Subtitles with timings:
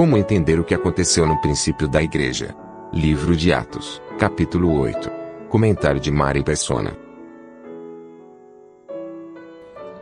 [0.00, 2.56] Como entender o que aconteceu no princípio da igreja?
[2.90, 5.10] Livro de Atos, capítulo 8.
[5.50, 6.96] Comentário de Mari Persona.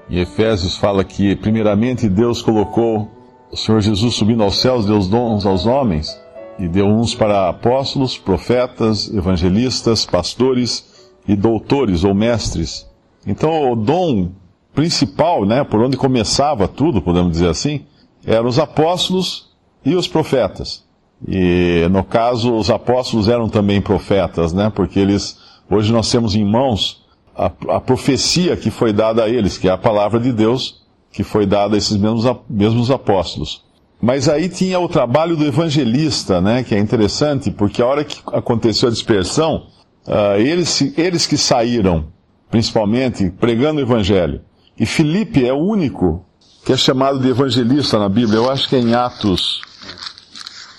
[0.08, 3.10] Em Efésios fala que, primeiramente, Deus colocou
[3.50, 6.16] o Senhor Jesus subindo aos céus, deu os dons aos homens,
[6.60, 12.88] e deu uns para apóstolos, profetas, evangelistas, pastores e doutores ou mestres.
[13.26, 14.30] Então, o dom
[14.72, 17.84] principal, né, por onde começava tudo, podemos dizer assim,
[18.24, 19.47] eram os apóstolos
[19.84, 20.84] e os profetas.
[21.26, 24.70] E no caso, os apóstolos eram também profetas, né?
[24.74, 27.04] Porque eles, hoje nós temos em mãos
[27.36, 31.24] a, a profecia que foi dada a eles, que é a palavra de Deus, que
[31.24, 33.64] foi dada a esses mesmos, mesmos apóstolos.
[34.00, 36.62] Mas aí tinha o trabalho do evangelista, né?
[36.62, 39.66] Que é interessante, porque a hora que aconteceu a dispersão,
[40.06, 42.06] uh, eles, eles que saíram,
[42.48, 44.40] principalmente, pregando o evangelho.
[44.78, 46.24] E Filipe é o único
[46.64, 48.36] que é chamado de evangelista na Bíblia.
[48.36, 49.62] Eu acho que é em Atos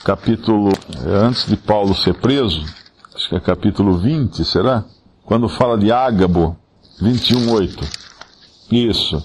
[0.03, 0.69] capítulo,
[1.05, 2.65] é, antes de Paulo ser preso,
[3.15, 4.85] acho que é capítulo 20, será?
[5.25, 6.57] Quando fala de Ágabo,
[7.01, 7.87] 21, 8.
[8.71, 9.23] Isso.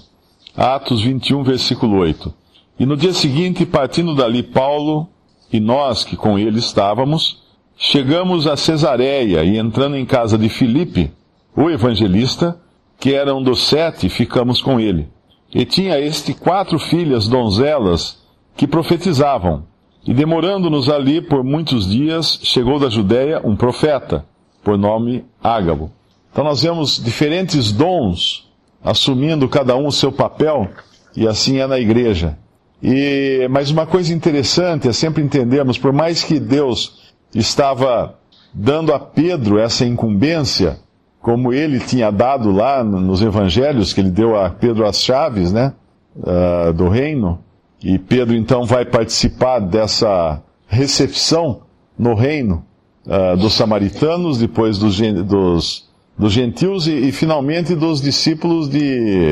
[0.55, 2.33] Atos 21, versículo 8.
[2.79, 5.07] E no dia seguinte, partindo dali Paulo
[5.51, 7.41] e nós que com ele estávamos,
[7.77, 11.11] chegamos a Cesareia e entrando em casa de Filipe,
[11.55, 12.59] o evangelista,
[12.99, 15.09] que era um dos sete, ficamos com ele.
[15.53, 18.21] E tinha este quatro filhas donzelas
[18.57, 19.65] que profetizavam.
[20.05, 24.23] E demorando-nos ali por muitos dias, chegou da Judéia um profeta,
[24.63, 25.91] por nome Ágabo.
[26.31, 28.47] Então nós vemos diferentes dons,
[28.83, 30.69] assumindo cada um o seu papel,
[31.15, 32.37] e assim é na igreja.
[32.83, 38.15] E, mas uma coisa interessante é sempre entendermos, por mais que Deus estava
[38.53, 40.77] dando a Pedro essa incumbência,
[41.19, 45.73] como ele tinha dado lá nos evangelhos, que ele deu a Pedro as chaves, né,
[46.17, 47.39] uh, do reino,
[47.85, 51.61] e Pedro então vai participar dessa recepção
[51.95, 52.65] no reino
[53.05, 55.87] uh, dos samaritanos, depois dos, dos,
[56.17, 58.79] dos gentios e, e, finalmente dos discípulos de.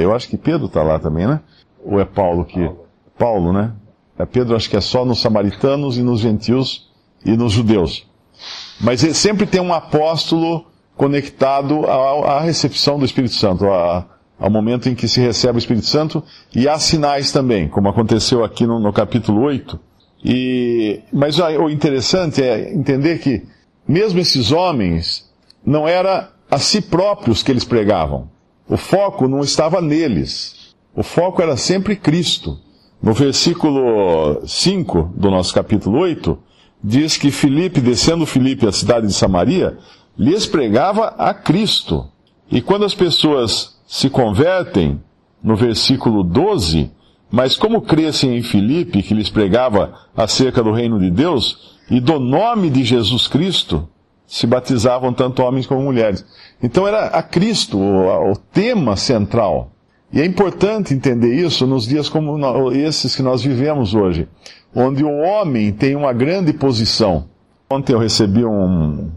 [0.04, 1.42] Eu acho que Pedro está lá também, né?
[1.84, 2.70] Ou é Paulo que.
[3.18, 3.74] Paulo, né?
[4.20, 6.92] É Pedro, acho que é só nos samaritanos e nos gentios
[7.26, 8.08] e nos judeus.
[8.80, 14.06] Mas sempre tem um apóstolo conectado à, à recepção do Espírito Santo, a,
[14.44, 16.22] ao momento em que se recebe o Espírito Santo,
[16.54, 19.80] e há sinais também, como aconteceu aqui no, no capítulo 8.
[20.22, 23.44] E, mas o interessante é entender que,
[23.88, 25.32] mesmo esses homens,
[25.66, 28.28] não era a si próprios que eles pregavam.
[28.68, 30.76] O foco não estava neles.
[30.94, 32.60] O foco era sempre Cristo.
[33.02, 36.38] No versículo 5 do nosso capítulo 8,
[36.84, 39.78] diz que Filipe, descendo Filipe à cidade de Samaria,
[40.18, 42.10] lhes pregava a Cristo.
[42.52, 45.00] E quando as pessoas se convertem,
[45.44, 46.90] no versículo 12,
[47.30, 52.20] mas como crescem em Filipe, que lhes pregava acerca do reino de Deus, e do
[52.20, 53.88] nome de Jesus Cristo,
[54.26, 56.26] se batizavam tanto homens como mulheres.
[56.62, 59.72] Então era a Cristo o, o tema central.
[60.12, 64.28] E é importante entender isso nos dias como esses que nós vivemos hoje,
[64.74, 67.26] onde o homem tem uma grande posição.
[67.70, 69.12] Ontem eu recebi um,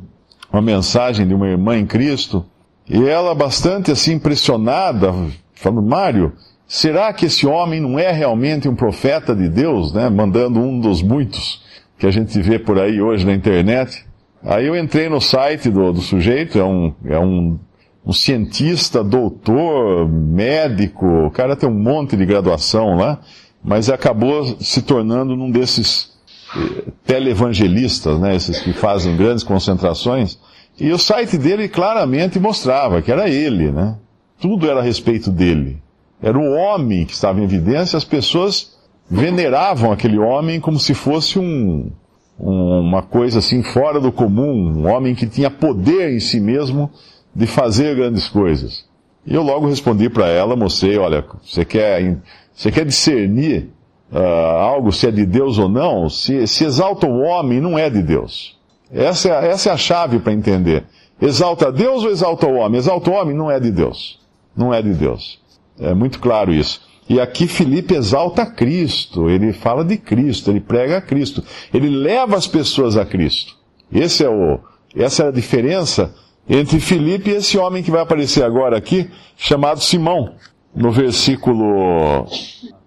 [0.53, 2.44] uma mensagem de uma irmã em Cristo,
[2.89, 5.13] e ela, bastante assim impressionada,
[5.55, 6.33] falando: Mário,
[6.67, 10.09] será que esse homem não é realmente um profeta de Deus, né?
[10.09, 11.63] Mandando um dos muitos
[11.99, 14.05] que a gente vê por aí hoje na internet.
[14.43, 17.59] Aí eu entrei no site do, do sujeito, é um, é um,
[18.05, 23.21] um cientista, doutor, médico, o cara tem um monte de graduação lá,
[23.65, 26.13] mas acabou se tornando num desses
[26.57, 28.37] eh, televangelistas, né?
[28.37, 30.39] Esses que fazem grandes concentrações.
[30.78, 33.97] E o site dele claramente mostrava que era ele, né?
[34.38, 35.82] Tudo era a respeito dele.
[36.22, 38.76] Era o homem que estava em evidência, as pessoas
[39.09, 41.91] veneravam aquele homem como se fosse um,
[42.38, 46.91] um, uma coisa assim fora do comum, um homem que tinha poder em si mesmo
[47.34, 48.84] de fazer grandes coisas.
[49.26, 52.19] E eu logo respondi para ela, mostrei, olha, você quer,
[52.54, 53.70] você quer discernir
[54.12, 56.08] uh, algo se é de Deus ou não?
[56.08, 58.56] Se, se exalta o homem, não é de Deus.
[58.93, 60.85] Essa é, essa é a chave para entender.
[61.21, 62.79] Exalta Deus ou exalta o homem?
[62.79, 64.21] Exalta o homem não é de Deus.
[64.56, 65.41] Não é de Deus.
[65.79, 66.81] É muito claro isso.
[67.09, 71.43] E aqui Felipe exalta Cristo, ele fala de Cristo, ele prega a Cristo,
[71.73, 73.55] ele leva as pessoas a Cristo.
[73.93, 74.59] Esse é o,
[74.94, 76.12] essa é a diferença
[76.49, 80.35] entre Felipe e esse homem que vai aparecer agora aqui, chamado Simão,
[80.75, 82.27] no versículo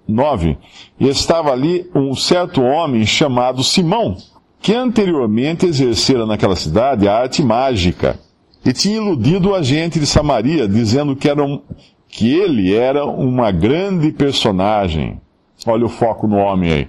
[0.07, 0.57] 9.
[0.99, 4.17] E estava ali um certo homem chamado Simão,
[4.61, 8.19] que anteriormente exercera naquela cidade a arte mágica
[8.65, 11.61] e tinha iludido a gente de Samaria, dizendo que, era um,
[12.07, 15.19] que ele era uma grande personagem.
[15.65, 16.87] Olha o foco no homem aí.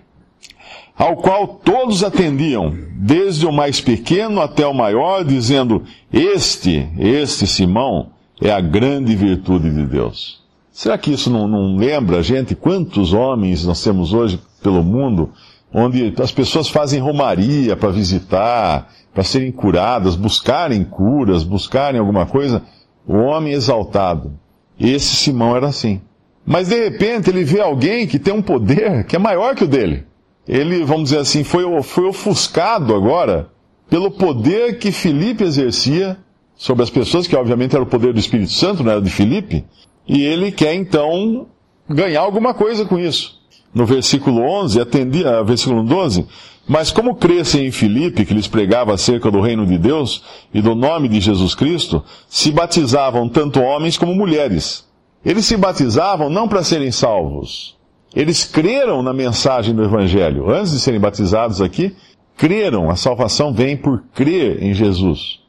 [0.97, 8.11] ao qual todos atendiam, desde o mais pequeno até o maior, dizendo: Este, este Simão,
[8.41, 10.41] é a grande virtude de Deus.
[10.73, 15.31] Será que isso não, não lembra a gente quantos homens nós temos hoje pelo mundo,
[15.73, 22.63] onde as pessoas fazem romaria para visitar, para serem curadas, buscarem curas, buscarem alguma coisa?
[23.07, 24.33] O homem exaltado.
[24.79, 26.01] Esse Simão era assim.
[26.47, 29.69] Mas de repente ele vê alguém que tem um poder que é maior que o
[29.69, 30.11] dele
[30.51, 33.51] ele, vamos dizer assim, foi, foi ofuscado agora
[33.89, 36.19] pelo poder que Filipe exercia
[36.57, 39.65] sobre as pessoas, que obviamente era o poder do Espírito Santo, não era de Filipe,
[40.09, 41.47] e ele quer então
[41.89, 43.40] ganhar alguma coisa com isso.
[43.73, 46.27] No versículo 11, atendia, versículo 12,
[46.67, 50.23] mas como crescem em Filipe, que lhes pregava acerca do reino de Deus
[50.53, 54.87] e do nome de Jesus Cristo, se batizavam tanto homens como mulheres.
[55.25, 57.77] Eles se batizavam não para serem salvos,
[58.15, 60.51] eles creram na mensagem do Evangelho.
[60.51, 61.95] Antes de serem batizados aqui,
[62.37, 62.91] creram.
[62.91, 65.41] A salvação vem por crer em Jesus.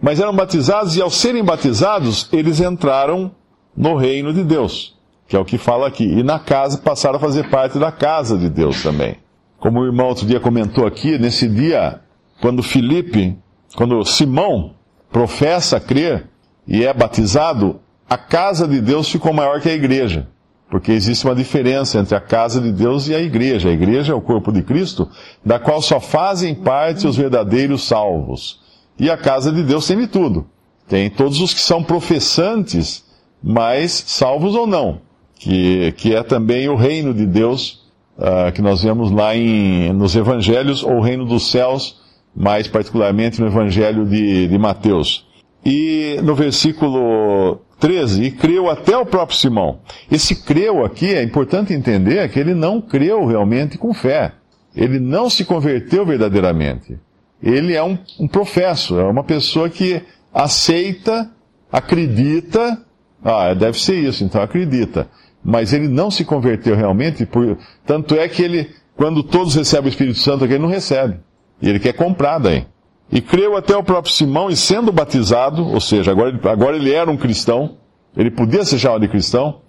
[0.00, 3.30] Mas eram batizados e ao serem batizados, eles entraram
[3.76, 4.96] no reino de Deus,
[5.30, 6.02] que é o que fala aqui.
[6.02, 9.16] E na casa passaram a fazer parte da casa de Deus também.
[9.60, 12.00] Como o irmão outro dia comentou aqui, nesse dia,
[12.40, 13.38] quando Filipe,
[13.76, 14.72] quando Simão
[15.08, 16.28] professa crer
[16.66, 17.78] e é batizado,
[18.08, 20.26] a casa de Deus ficou maior que a igreja.
[20.68, 23.68] Porque existe uma diferença entre a casa de Deus e a igreja.
[23.68, 25.08] A igreja é o corpo de Cristo,
[25.44, 28.58] da qual só fazem parte os verdadeiros salvos.
[28.98, 30.44] E a casa de Deus tem de tudo.
[30.88, 33.04] Tem todos os que são professantes,
[33.40, 35.08] mas salvos ou não.
[35.40, 37.82] Que, que é também o reino de Deus,
[38.18, 41.98] uh, que nós vemos lá em, nos evangelhos, ou o reino dos céus,
[42.36, 45.26] mais particularmente no evangelho de, de Mateus.
[45.64, 49.78] E no versículo 13, e creu até o próprio Simão.
[50.12, 54.32] Esse creu aqui, é importante entender que ele não creu realmente com fé.
[54.76, 56.98] Ele não se converteu verdadeiramente.
[57.42, 60.02] Ele é um, um professo, é uma pessoa que
[60.32, 61.30] aceita,
[61.72, 62.78] acredita,
[63.24, 65.08] ah, deve ser isso, então acredita.
[65.42, 67.56] Mas ele não se converteu realmente, por,
[67.86, 71.18] tanto é que ele, quando todos recebem o Espírito Santo ele não recebe.
[71.62, 72.66] Ele quer comprar daí.
[73.10, 77.10] E creu até o próprio Simão, e sendo batizado, ou seja, agora, agora ele era
[77.10, 77.76] um cristão,
[78.16, 79.60] ele podia ser chamado de cristão,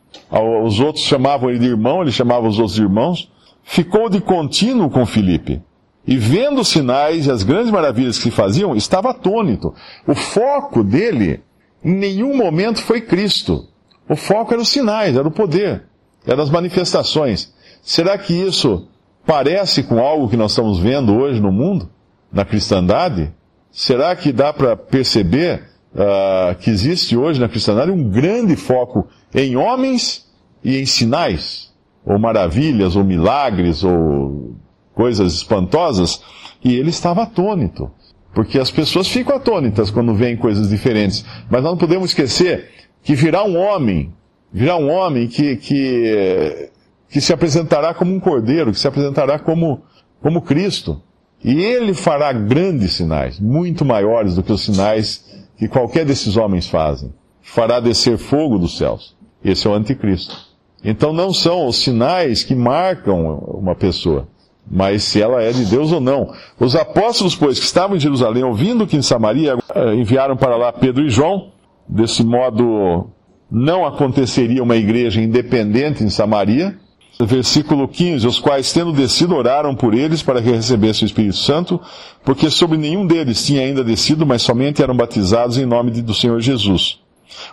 [0.63, 3.31] os outros chamavam ele de irmão, ele chamava os outros de irmãos,
[3.63, 5.62] ficou de contínuo com Filipe.
[6.06, 9.74] E vendo os sinais e as grandes maravilhas que faziam, estava atônito.
[10.07, 11.41] O foco dele,
[11.83, 13.67] em nenhum momento, foi Cristo.
[14.12, 15.84] O foco era os sinais, era o poder,
[16.28, 17.54] eram as manifestações.
[17.81, 18.88] Será que isso
[19.25, 21.90] parece com algo que nós estamos vendo hoje no mundo?
[22.31, 23.31] na cristandade,
[23.72, 25.63] será que dá para perceber
[25.94, 30.25] uh, que existe hoje na cristandade um grande foco em homens
[30.63, 31.74] e em sinais,
[32.06, 34.56] ou maravilhas, ou milagres, ou
[34.94, 36.24] coisas espantosas?
[36.63, 37.92] E ele estava atônito.
[38.34, 41.25] Porque as pessoas ficam atônitas quando veem coisas diferentes.
[41.50, 42.69] Mas nós não podemos esquecer
[43.03, 44.13] que virá um homem,
[44.51, 46.69] virá um homem que, que,
[47.09, 49.81] que se apresentará como um cordeiro, que se apresentará como,
[50.21, 51.01] como Cristo.
[51.44, 55.25] E ele fará grandes sinais, muito maiores do que os sinais
[55.57, 57.12] que qualquer desses homens fazem.
[57.42, 59.15] Fará descer fogo dos céus.
[59.44, 60.36] Esse é o anticristo.
[60.83, 64.27] Então não são os sinais que marcam uma pessoa,
[64.69, 66.34] mas se ela é de Deus ou não.
[66.60, 70.72] Os apóstolos, pois, que estavam em Jerusalém, ouvindo que em Samaria eh, enviaram para lá
[70.72, 71.51] Pedro e João,
[71.91, 73.10] desse modo
[73.51, 76.77] não aconteceria uma igreja independente em Samaria,
[77.19, 81.79] versículo 15, os quais tendo descido oraram por eles para que recebessem o Espírito Santo,
[82.24, 86.39] porque sobre nenhum deles tinha ainda descido, mas somente eram batizados em nome do Senhor
[86.39, 87.00] Jesus.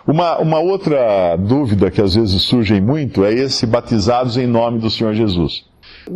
[0.07, 4.89] Uma, uma outra dúvida que às vezes surge muito é esse batizados em nome do
[4.89, 5.65] Senhor Jesus.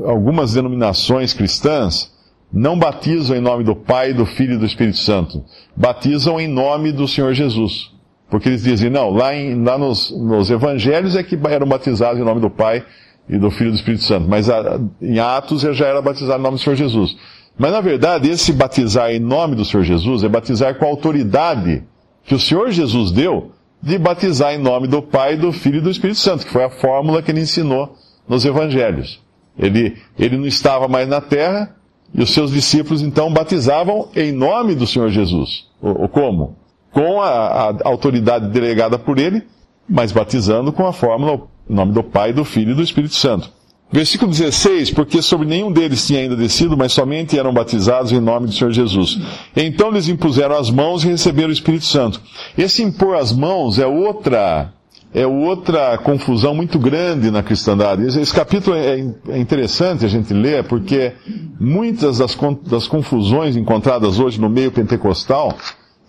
[0.06, 2.12] Algumas denominações cristãs
[2.52, 5.44] não batizam em nome do Pai, do Filho e do Espírito Santo.
[5.76, 7.93] Batizam em nome do Senhor Jesus.
[8.34, 12.26] Porque eles dizem, não, lá, em, lá nos, nos evangelhos é que eram batizados em
[12.26, 12.84] nome do Pai,
[13.30, 14.28] e do Filho do Espírito Santo.
[14.28, 17.16] Mas a, em Atos já era batizado em nome do Senhor Jesus.
[17.56, 21.84] Mas na verdade, esse batizar em nome do Senhor Jesus é batizar com a autoridade
[22.26, 25.92] que o Senhor Jesus deu de batizar em nome do Pai, do Filho e do
[25.92, 27.96] Espírito Santo, que foi a fórmula que ele ensinou
[28.28, 29.22] nos Evangelhos.
[29.60, 31.76] Ele, ele não estava mais na terra
[32.12, 35.68] e os seus discípulos então batizavam em nome do Senhor Jesus.
[35.80, 36.63] O, como?
[36.94, 39.44] Com a, a autoridade delegada por ele,
[39.90, 43.50] mas batizando com a fórmula em nome do Pai, do Filho e do Espírito Santo.
[43.92, 48.48] Versículo 16, porque sobre nenhum deles tinha ainda descido, mas somente eram batizados em nome
[48.48, 49.20] do Senhor Jesus.
[49.56, 52.20] Então lhes impuseram as mãos e receberam o Espírito Santo.
[52.58, 54.74] Esse impor as mãos é outra,
[55.14, 58.08] é outra confusão muito grande na cristandade.
[58.20, 61.14] Esse capítulo é, é interessante a gente ler, porque
[61.60, 62.36] muitas das,
[62.66, 65.56] das confusões encontradas hoje no meio pentecostal,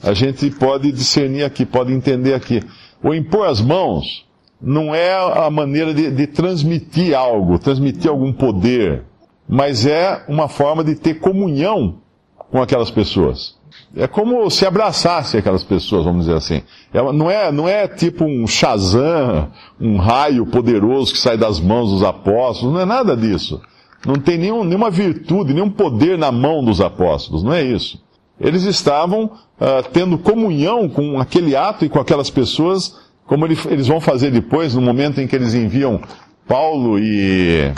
[0.05, 2.63] a gente pode discernir aqui, pode entender aqui.
[3.03, 4.27] O impor as mãos
[4.61, 9.03] não é a maneira de, de transmitir algo, transmitir algum poder,
[9.49, 11.97] mas é uma forma de ter comunhão
[12.51, 13.57] com aquelas pessoas.
[13.97, 16.63] É como se abraçasse aquelas pessoas, vamos dizer assim.
[16.93, 21.91] É, não, é, não é tipo um Shazam, um raio poderoso que sai das mãos
[21.91, 23.61] dos apóstolos, não é nada disso.
[24.07, 28.04] Não tem nenhum, nenhuma virtude, nenhum poder na mão dos apóstolos, não é isso.
[28.41, 33.87] Eles estavam uh, tendo comunhão com aquele ato e com aquelas pessoas, como ele, eles
[33.87, 36.01] vão fazer depois, no momento em que eles enviam
[36.47, 37.73] Paulo e,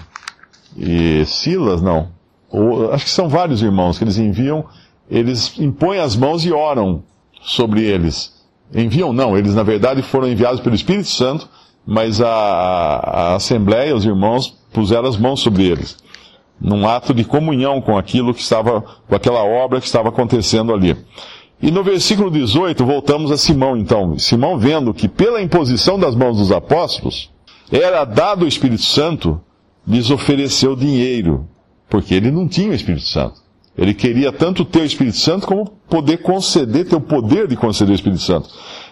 [0.77, 2.09] e Silas, não.
[2.51, 4.65] Ou, acho que são vários irmãos que eles enviam
[5.11, 7.03] eles impõem as mãos e oram
[7.41, 8.35] sobre eles.
[8.75, 9.13] Enviam?
[9.13, 11.49] Não, eles na verdade foram enviados pelo Espírito Santo,
[11.87, 15.97] mas a, a, a Assembleia, os irmãos, puseram as mãos sobre eles.
[16.61, 20.97] Num ato de comunhão com aquilo que estava, com aquela obra que estava acontecendo ali.
[21.61, 24.19] E no versículo 18, voltamos a Simão então.
[24.19, 27.31] Simão vendo que pela imposição das mãos dos apóstolos,
[27.71, 29.41] era dado o Espírito Santo,
[29.87, 31.49] lhes ofereceu dinheiro,
[31.89, 33.47] porque ele não tinha o Espírito Santo.
[33.77, 37.93] Ele queria tanto ter o Espírito Santo como poder conceder, ter o poder de conceder
[37.93, 38.49] o Espírito Santo.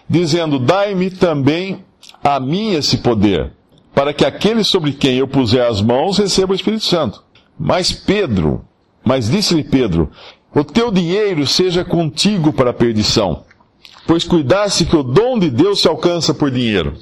[0.07, 1.83] Dizendo, dai-me também
[2.23, 3.51] a mim esse poder,
[3.93, 7.23] para que aquele sobre quem eu puser as mãos receba o Espírito Santo.
[7.57, 8.65] Mas Pedro,
[9.03, 10.11] mas disse-lhe Pedro,
[10.53, 13.43] o teu dinheiro seja contigo para a perdição,
[14.07, 16.95] pois cuidasse que o dom de Deus se alcança por dinheiro.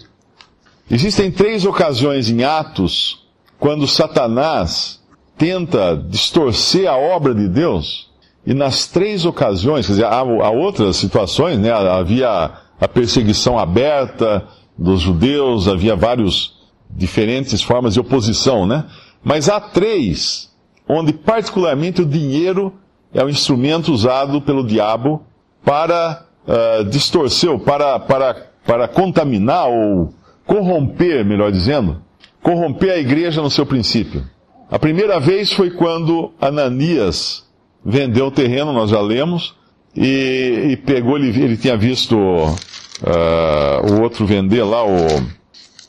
[0.90, 3.26] Existem três ocasiões em Atos,
[3.60, 5.02] quando Satanás
[5.38, 8.12] tenta distorcer a obra de Deus,
[8.46, 11.72] e nas três ocasiões, quer dizer, há, há outras situações, né?
[11.72, 14.46] havia a perseguição aberta
[14.78, 16.54] dos judeus, havia várias
[16.90, 18.86] diferentes formas de oposição, né?
[19.24, 20.52] Mas há três
[20.88, 22.74] onde particularmente o dinheiro
[23.14, 25.24] é o instrumento usado pelo diabo
[25.64, 30.14] para uh, distorcer, para, para, para contaminar ou
[30.46, 32.02] corromper, melhor dizendo,
[32.42, 34.28] corromper a igreja no seu princípio.
[34.70, 37.46] A primeira vez foi quando Ananias
[37.86, 39.56] vendeu o terreno, nós já lemos,
[39.96, 45.08] e, e pegou, ele, ele tinha visto uh, o outro vender lá, o,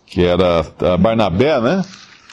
[0.06, 0.62] que era
[0.98, 1.82] Barnabé, né?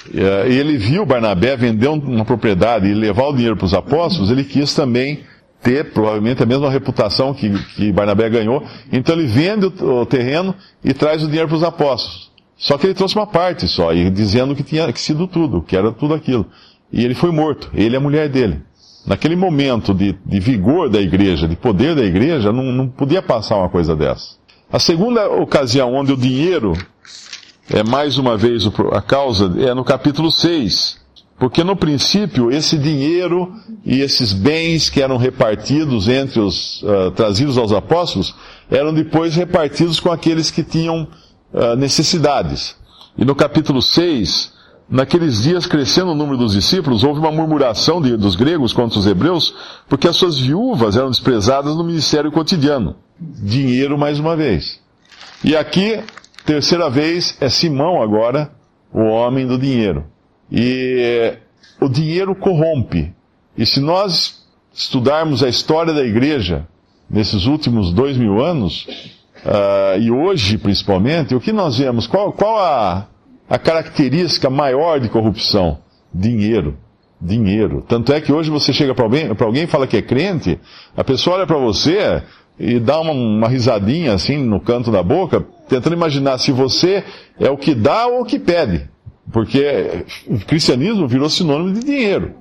[0.09, 4.43] E ele viu Barnabé vender uma propriedade e levar o dinheiro para os apóstolos, ele
[4.43, 5.19] quis também
[5.61, 8.63] ter provavelmente a mesma reputação que, que Barnabé ganhou.
[8.91, 12.31] Então ele vende o, o terreno e traz o dinheiro para os apóstolos.
[12.57, 15.91] Só que ele trouxe uma parte só, e dizendo que tinha sido tudo, que era
[15.91, 16.45] tudo aquilo.
[16.91, 18.61] E ele foi morto, ele e a mulher dele.
[19.05, 23.57] Naquele momento de, de vigor da igreja, de poder da igreja, não, não podia passar
[23.57, 24.35] uma coisa dessa.
[24.71, 26.73] A segunda ocasião onde o dinheiro
[27.73, 30.99] é mais uma vez a causa é no capítulo 6.
[31.39, 33.51] Porque no princípio, esse dinheiro
[33.83, 38.35] e esses bens que eram repartidos entre os uh, trazidos aos apóstolos,
[38.69, 41.07] eram depois repartidos com aqueles que tinham
[41.51, 42.75] uh, necessidades.
[43.17, 44.53] E no capítulo 6,
[44.87, 49.07] naqueles dias, crescendo o número dos discípulos, houve uma murmuração de, dos gregos contra os
[49.07, 49.55] hebreus,
[49.89, 52.97] porque as suas viúvas eram desprezadas no ministério cotidiano.
[53.19, 54.79] Dinheiro mais uma vez.
[55.43, 55.99] E aqui,
[56.45, 58.51] terceira vez, é Simão agora,
[58.93, 60.05] o homem do dinheiro.
[60.51, 61.37] E
[61.79, 63.13] o dinheiro corrompe.
[63.57, 66.67] E se nós estudarmos a história da igreja
[67.09, 68.87] nesses últimos dois mil anos,
[69.45, 72.07] uh, e hoje principalmente, o que nós vemos?
[72.07, 73.07] Qual, qual a,
[73.49, 75.79] a característica maior de corrupção?
[76.13, 76.77] Dinheiro.
[77.19, 77.83] Dinheiro.
[77.87, 80.59] Tanto é que hoje você chega para alguém, alguém e fala que é crente,
[80.97, 82.23] a pessoa olha para você
[82.61, 87.03] e dá uma, uma, risadinha assim no canto da boca, tentando imaginar se você
[87.39, 88.87] é o que dá ou o que pede.
[89.33, 92.35] Porque o cristianismo virou sinônimo de dinheiro.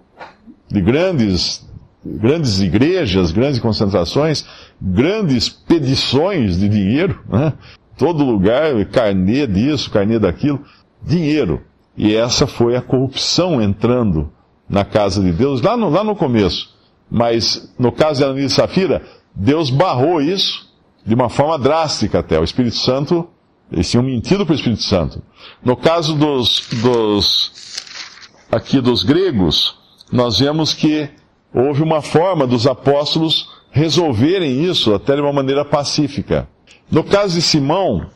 [0.68, 1.66] De grandes,
[2.04, 4.44] grandes igrejas, grandes concentrações,
[4.80, 7.54] grandes pedições de dinheiro, né?
[7.96, 10.62] todo lugar, carnê disso, carnê daquilo,
[11.02, 11.62] dinheiro.
[11.96, 14.30] E essa foi a corrupção entrando
[14.68, 16.78] na casa de Deus, lá no, lá no começo.
[17.10, 19.02] Mas no caso de Ananias e Safira,
[19.40, 20.68] Deus barrou isso
[21.04, 22.38] de uma forma drástica até.
[22.38, 23.26] O Espírito Santo,
[23.72, 25.22] eles tinham mentido para o Espírito Santo.
[25.64, 27.82] No caso dos, dos,
[28.52, 29.78] aqui dos gregos,
[30.12, 31.08] nós vemos que
[31.54, 36.46] houve uma forma dos apóstolos resolverem isso até de uma maneira pacífica.
[36.90, 38.10] No caso de Simão,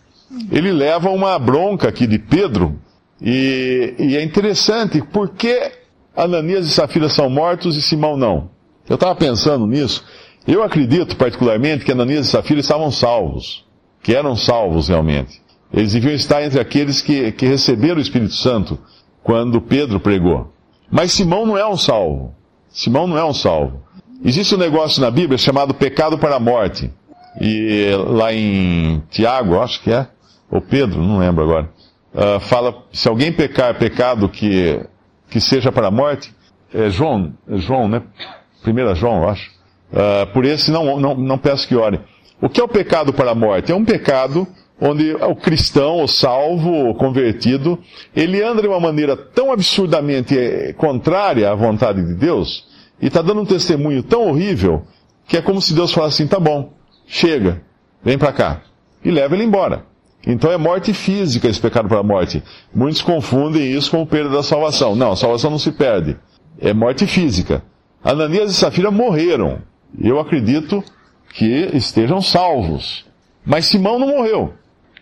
[0.50, 2.78] ele leva uma bronca aqui de Pedro,
[3.18, 5.72] e, e é interessante, por que
[6.14, 8.50] Ananias e Safira são mortos e Simão não?
[8.86, 10.04] Eu estava pensando nisso.
[10.46, 13.64] Eu acredito particularmente que Ananias e Safira estavam salvos,
[14.02, 15.42] que eram salvos realmente.
[15.72, 18.78] Eles deviam estar entre aqueles que, que receberam o Espírito Santo
[19.22, 20.52] quando Pedro pregou.
[20.90, 22.34] Mas Simão não é um salvo.
[22.68, 23.82] Simão não é um salvo.
[24.24, 26.90] Existe um negócio na Bíblia chamado pecado para a morte.
[27.40, 30.06] E lá em Tiago, acho que é,
[30.50, 31.70] ou Pedro, não lembro agora,
[32.14, 34.80] uh, fala, se alguém pecar pecado que,
[35.28, 36.32] que seja para a morte,
[36.72, 38.02] é João, é João, né?
[38.62, 39.50] Primeira João, eu acho.
[39.94, 42.00] Uh, por esse não, não, não peço que ore.
[42.42, 43.70] O que é o pecado para a morte?
[43.70, 44.44] É um pecado
[44.80, 47.78] onde o cristão, o salvo, o convertido,
[48.14, 50.34] ele anda de uma maneira tão absurdamente
[50.76, 52.66] contrária à vontade de Deus,
[53.00, 54.82] e está dando um testemunho tão horrível,
[55.28, 56.72] que é como se Deus falasse assim, tá bom,
[57.06, 57.62] chega,
[58.02, 58.62] vem para cá,
[59.04, 59.84] e leva ele embora.
[60.26, 62.42] Então é morte física esse pecado para a morte.
[62.74, 64.96] Muitos confundem isso com perda da salvação.
[64.96, 66.16] Não, a salvação não se perde.
[66.58, 67.62] É morte física.
[68.02, 69.58] Ananias e Safira morreram.
[70.00, 70.82] Eu acredito
[71.34, 73.04] que estejam salvos.
[73.44, 74.54] Mas Simão não morreu.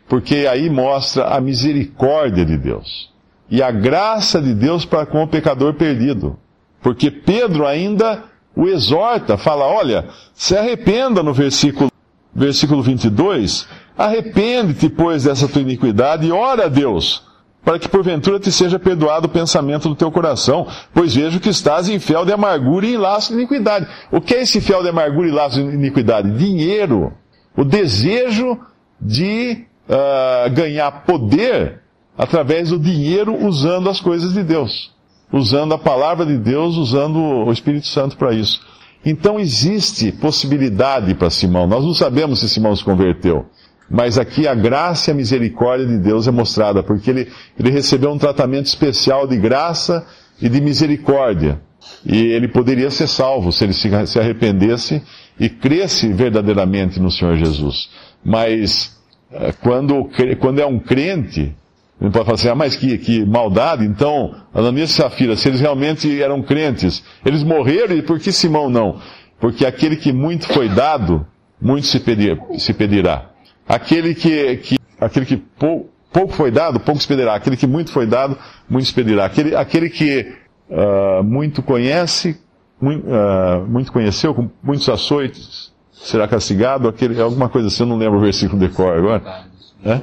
[0.08, 3.10] Porque aí mostra a misericórdia de Deus.
[3.50, 6.38] E a graça de Deus para com o pecador perdido.
[6.82, 11.90] Porque Pedro ainda o exorta, fala, olha, se arrependa no versículo,
[12.34, 17.22] versículo 22, arrepende-te, pois, dessa tua iniquidade e ora a Deus,
[17.64, 21.88] para que porventura te seja perdoado o pensamento do teu coração, pois vejo que estás
[21.88, 23.86] em fel de amargura e em laço de iniquidade.
[24.10, 26.30] O que é esse fel de amargura e laço de iniquidade?
[26.36, 27.12] Dinheiro.
[27.56, 28.58] O desejo
[29.00, 31.80] de uh, ganhar poder
[32.16, 34.92] através do dinheiro usando as coisas de Deus.
[35.32, 38.60] Usando a palavra de Deus, usando o Espírito Santo para isso.
[39.04, 41.66] Então existe possibilidade para Simão.
[41.66, 43.46] Nós não sabemos se Simão se converteu.
[43.90, 48.10] Mas aqui a graça e a misericórdia de Deus é mostrada, porque ele, ele recebeu
[48.10, 50.06] um tratamento especial de graça
[50.40, 51.60] e de misericórdia.
[52.04, 55.02] E ele poderia ser salvo se ele se, se arrependesse
[55.38, 57.90] e cresce verdadeiramente no Senhor Jesus.
[58.24, 58.96] Mas
[59.32, 60.08] eh, quando,
[60.38, 61.54] quando é um crente,
[62.00, 65.60] ele pode falar assim, ah, mas que, que maldade, então, Ananias e Safira, se eles
[65.60, 69.00] realmente eram crentes, eles morreram e por que Simão não?
[69.40, 71.26] Porque aquele que muito foi dado,
[71.60, 73.31] muito se, pedir, se pedirá.
[73.68, 77.34] Aquele que, que, aquele que pou, pouco foi dado, pouco se pedirá.
[77.34, 78.36] Aquele que muito foi dado,
[78.68, 79.24] muito se pedirá.
[79.24, 80.32] Aquele, aquele que
[80.68, 82.38] uh, muito conhece,
[82.80, 86.88] muito, uh, muito conheceu, com muitos açoites, será castigado.
[86.88, 89.46] Aquele, alguma coisa assim, eu não lembro o versículo de cor agora.
[89.84, 90.00] É?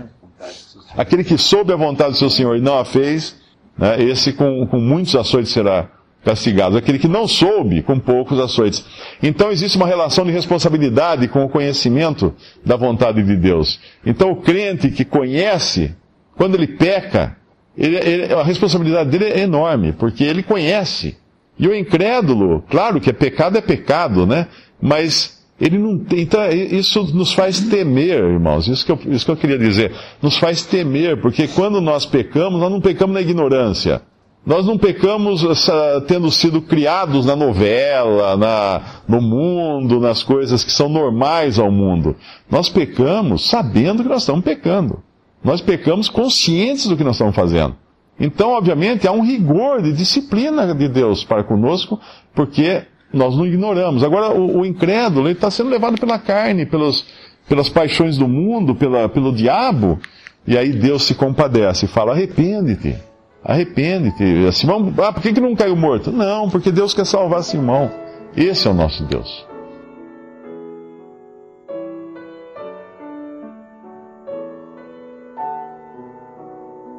[0.98, 3.36] Aquele que soube a vontade do seu Senhor e não a fez,
[3.78, 5.88] né, esse com, com muitos açoites será
[6.24, 6.78] castigados.
[6.78, 8.86] Aquele que não soube, com poucos açoites.
[9.22, 12.34] Então existe uma relação de responsabilidade com o conhecimento
[12.66, 13.80] da vontade de Deus.
[14.06, 15.96] Então o crente que conhece,
[16.36, 17.38] quando ele peca,
[17.78, 21.18] ele, ele, a responsabilidade dele é enorme, porque ele conhece.
[21.58, 24.48] E o incrédulo, claro que é pecado é pecado, né?
[24.82, 26.22] Mas ele não tem.
[26.22, 28.68] Então, isso nos faz temer, irmãos.
[28.68, 29.92] Isso que, eu, isso que eu queria dizer.
[30.22, 34.02] Nos faz temer, porque quando nós pecamos, nós não pecamos na ignorância.
[34.50, 35.46] Nós não pecamos
[36.08, 42.16] tendo sido criados na novela, na, no mundo, nas coisas que são normais ao mundo.
[42.50, 45.04] Nós pecamos sabendo que nós estamos pecando.
[45.44, 47.76] Nós pecamos conscientes do que nós estamos fazendo.
[48.20, 52.00] Então, obviamente, há um rigor de disciplina de Deus para conosco,
[52.34, 52.82] porque
[53.14, 54.04] nós não ignoramos.
[54.04, 57.06] Agora, o, o incrédulo, ele está sendo levado pela carne, pelos,
[57.48, 60.00] pelas paixões do mundo, pela, pelo diabo,
[60.48, 63.09] e aí Deus se compadece e fala: arrepende-te.
[63.44, 64.52] Arrepende-te.
[64.52, 66.12] Simão, ah, por que, que não caiu morto?
[66.12, 67.90] Não, porque Deus quer salvar Simão.
[68.36, 69.48] Esse é o nosso Deus.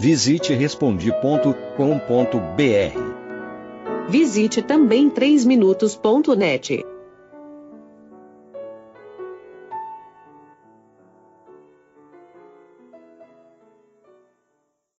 [0.00, 1.50] Visite respondi.com.br.
[4.08, 6.82] Visite também 3minutos.net.